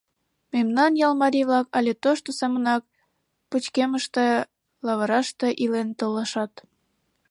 Мемнан 0.53 0.91
ял 1.07 1.13
марий-влак 1.21 1.67
але 1.77 1.91
тошто 2.03 2.29
семынак 2.39 2.83
пычкемыште, 3.49 4.25
лавыраште 4.85 5.47
илен 5.63 5.89
толашат... 5.99 6.53